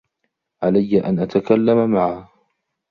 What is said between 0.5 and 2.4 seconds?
عليّ أن أتكلّمَ معه.